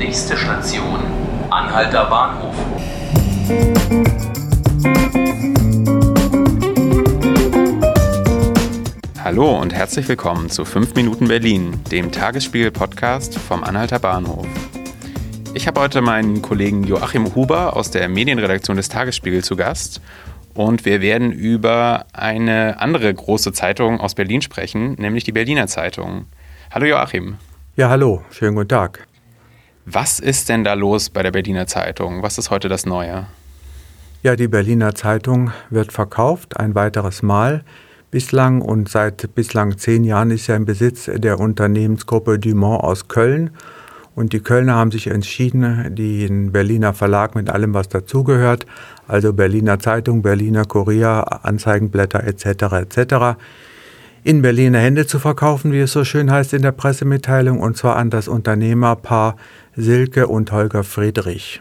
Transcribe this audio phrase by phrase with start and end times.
[0.00, 0.98] Nächste Station,
[1.50, 2.54] Anhalter Bahnhof.
[9.22, 14.46] Hallo und herzlich willkommen zu 5 Minuten Berlin, dem Tagesspiegel-Podcast vom Anhalter Bahnhof.
[15.52, 20.00] Ich habe heute meinen Kollegen Joachim Huber aus der Medienredaktion des Tagesspiegel zu Gast
[20.54, 26.24] und wir werden über eine andere große Zeitung aus Berlin sprechen, nämlich die Berliner Zeitung.
[26.70, 27.36] Hallo Joachim.
[27.76, 29.06] Ja, hallo, schönen guten Tag.
[29.92, 32.22] Was ist denn da los bei der Berliner Zeitung?
[32.22, 33.26] Was ist heute das Neue?
[34.22, 37.64] Ja, die Berliner Zeitung wird verkauft, ein weiteres Mal
[38.12, 43.50] bislang und seit bislang zehn Jahren ist er im Besitz der Unternehmensgruppe Dumont aus Köln.
[44.14, 48.66] Und die Kölner haben sich entschieden, den Berliner Verlag mit allem, was dazugehört,
[49.08, 52.46] also Berliner Zeitung, Berliner Kurier, Anzeigenblätter etc.
[52.74, 53.14] etc.,
[54.22, 57.96] in Berliner Hände zu verkaufen, wie es so schön heißt in der Pressemitteilung, und zwar
[57.96, 59.36] an das Unternehmerpaar
[59.76, 61.60] Silke und Holger Friedrich.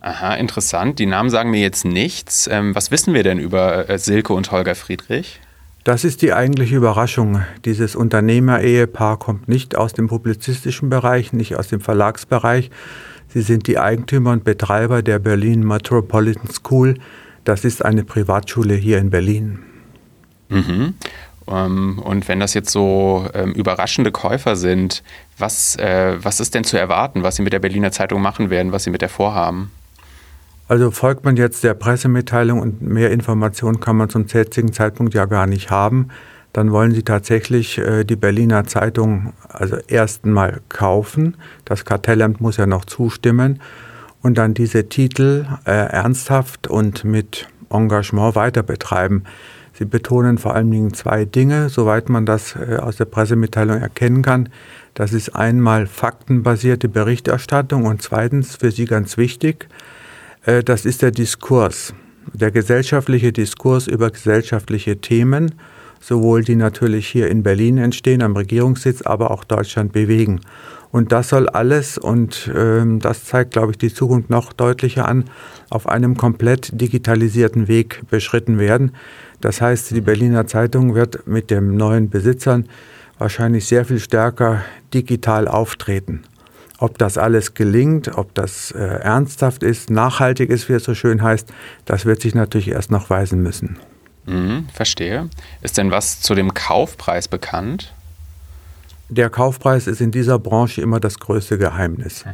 [0.00, 0.98] Aha, interessant.
[0.98, 2.48] Die Namen sagen mir jetzt nichts.
[2.50, 5.40] Ähm, was wissen wir denn über äh, Silke und Holger Friedrich?
[5.84, 7.42] Das ist die eigentliche Überraschung.
[7.64, 12.70] Dieses Unternehmer-Ehepaar kommt nicht aus dem publizistischen Bereich, nicht aus dem Verlagsbereich.
[13.28, 16.98] Sie sind die Eigentümer und Betreiber der Berlin Metropolitan School.
[17.44, 19.60] Das ist eine Privatschule hier in Berlin.
[20.48, 20.94] Mhm.
[21.48, 25.02] Ähm, und wenn das jetzt so ähm, überraschende Käufer sind,
[25.38, 28.72] was, äh, was ist denn zu erwarten, was Sie mit der Berliner Zeitung machen werden,
[28.72, 29.70] was Sie mit der vorhaben?
[30.68, 35.26] Also folgt man jetzt der Pressemitteilung und mehr Informationen kann man zum jetzigen Zeitpunkt ja
[35.26, 36.08] gar nicht haben,
[36.52, 41.36] dann wollen sie tatsächlich äh, die Berliner Zeitung also erst mal kaufen.
[41.64, 43.60] Das Kartellamt muss ja noch zustimmen
[44.22, 49.24] und dann diese Titel äh, ernsthaft und mit Engagement weiter betreiben.
[49.74, 54.22] Sie betonen vor allen Dingen zwei Dinge, soweit man das äh, aus der Pressemitteilung erkennen
[54.22, 54.48] kann.
[54.94, 59.68] Das ist einmal faktenbasierte Berichterstattung und zweitens für Sie ganz wichtig,
[60.44, 61.94] äh, das ist der Diskurs,
[62.32, 65.54] der gesellschaftliche Diskurs über gesellschaftliche Themen,
[66.00, 70.40] sowohl die natürlich hier in Berlin entstehen, am Regierungssitz, aber auch Deutschland bewegen.
[70.90, 75.24] Und das soll alles, und ähm, das zeigt, glaube ich, die Zukunft noch deutlicher an,
[75.70, 78.92] auf einem komplett digitalisierten Weg beschritten werden.
[79.42, 82.68] Das heißt, die Berliner Zeitung wird mit den neuen Besitzern
[83.18, 84.62] wahrscheinlich sehr viel stärker
[84.94, 86.22] digital auftreten.
[86.78, 91.22] Ob das alles gelingt, ob das äh, ernsthaft ist, nachhaltig ist, wie es so schön
[91.22, 91.52] heißt,
[91.84, 93.78] das wird sich natürlich erst noch weisen müssen.
[94.26, 95.28] Mhm, verstehe.
[95.60, 97.92] Ist denn was zu dem Kaufpreis bekannt?
[99.08, 102.24] Der Kaufpreis ist in dieser Branche immer das größte Geheimnis.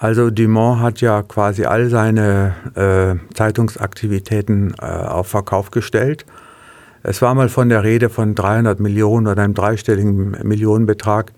[0.00, 6.24] Also Dumont hat ja quasi all seine äh, Zeitungsaktivitäten äh, auf Verkauf gestellt.
[7.02, 11.32] Es war mal von der Rede von 300 Millionen oder einem dreistelligen Millionenbetrag.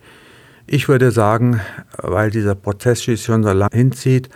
[0.69, 1.61] Ich würde sagen,
[1.99, 4.29] weil dieser Prozess sich schon so lange hinzieht,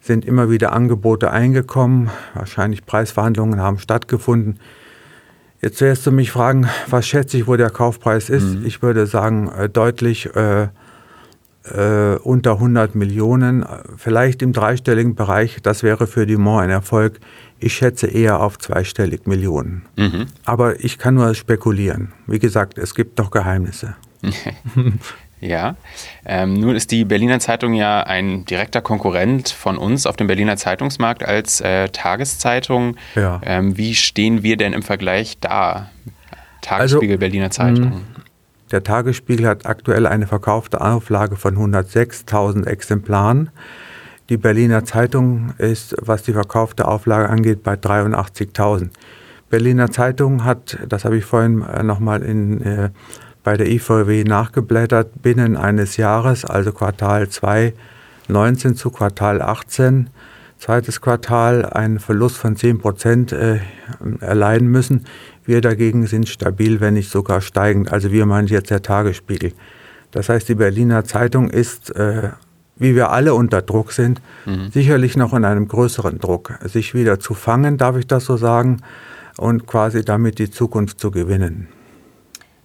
[0.00, 4.60] sind immer wieder Angebote eingekommen, wahrscheinlich Preisverhandlungen haben stattgefunden.
[5.60, 8.60] Jetzt wirst du mich fragen, was schätze ich, wo der Kaufpreis ist?
[8.60, 8.64] Mhm.
[8.64, 10.68] Ich würde sagen, äh, deutlich äh,
[11.64, 13.64] äh, unter 100 Millionen,
[13.96, 15.58] vielleicht im dreistelligen Bereich.
[15.62, 17.20] Das wäre für Dumont ein Erfolg.
[17.58, 19.82] Ich schätze eher auf zweistellig Millionen.
[19.96, 20.26] Mhm.
[20.44, 22.12] Aber ich kann nur spekulieren.
[22.26, 23.94] Wie gesagt, es gibt noch Geheimnisse.
[25.42, 25.74] Ja,
[26.24, 30.56] ähm, nun ist die Berliner Zeitung ja ein direkter Konkurrent von uns auf dem Berliner
[30.56, 32.96] Zeitungsmarkt als äh, Tageszeitung.
[33.16, 33.40] Ja.
[33.44, 35.90] Ähm, wie stehen wir denn im Vergleich da?
[36.60, 38.02] Tagesspiegel, also, Berliner Zeitung.
[38.72, 43.50] Der Tagesspiegel hat aktuell eine verkaufte Auflage von 106.000 Exemplaren.
[44.30, 48.88] Die Berliner Zeitung ist, was die verkaufte Auflage angeht, bei 83.000.
[49.50, 52.90] Berliner Zeitung hat, das habe ich vorhin äh, nochmal in äh,
[53.44, 57.74] bei der IVW nachgeblättert binnen eines Jahres, also Quartal 2
[58.28, 60.08] 19 zu Quartal 18,
[60.58, 63.58] zweites Quartal, einen Verlust von 10 Prozent äh,
[64.20, 65.04] erleiden müssen.
[65.44, 67.92] Wir dagegen sind stabil, wenn nicht sogar steigend.
[67.92, 69.52] Also wir meinen jetzt der Tagesspiegel.
[70.10, 72.30] Das heißt, die Berliner Zeitung ist, äh,
[72.76, 74.70] wie wir alle unter Druck sind, mhm.
[74.70, 78.82] sicherlich noch in einem größeren Druck, sich wieder zu fangen, darf ich das so sagen,
[79.38, 81.68] und quasi damit die Zukunft zu gewinnen.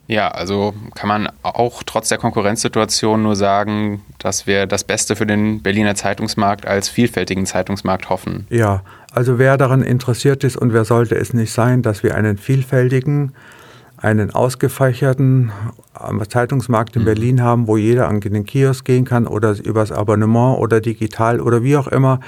[0.07, 5.25] Ja, also kann man auch trotz der Konkurrenzsituation nur sagen, dass wir das Beste für
[5.25, 8.47] den Berliner Zeitungsmarkt als vielfältigen Zeitungsmarkt hoffen.
[8.49, 12.37] Ja, also wer daran interessiert ist und wer sollte es nicht sein, dass wir einen
[12.37, 13.33] vielfältigen,
[13.97, 15.51] einen ausgefächerten
[15.99, 17.05] äh, Zeitungsmarkt in mhm.
[17.05, 21.63] Berlin haben, wo jeder an den Kiosk gehen kann oder übers Abonnement oder digital oder
[21.63, 22.21] wie auch immer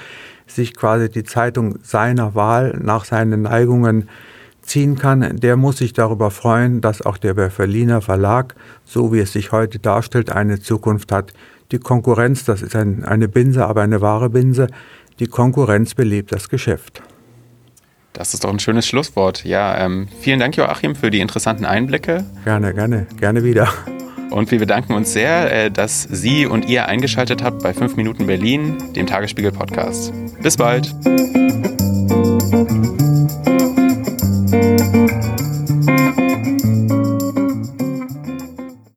[0.46, 4.08] sich quasi die Zeitung seiner Wahl nach seinen Neigungen
[4.70, 9.32] ziehen kann, der muss sich darüber freuen, dass auch der Berliner Verlag, so wie es
[9.32, 11.32] sich heute darstellt, eine Zukunft hat,
[11.72, 14.66] Die Konkurrenz, das ist ein, eine Binse, aber eine wahre Binse,
[15.20, 17.00] die Konkurrenz belebt das Geschäft.
[18.12, 19.44] Das ist doch ein schönes Schlusswort.
[19.44, 22.24] Ja, ähm, vielen Dank, Joachim, für die interessanten Einblicke.
[22.44, 23.68] Gerne, gerne, gerne wieder.
[24.30, 28.26] Und wir bedanken uns sehr, äh, dass Sie und ihr eingeschaltet habt bei 5 Minuten
[28.26, 30.12] Berlin, dem Tagesspiegel Podcast.
[30.42, 30.92] Bis bald.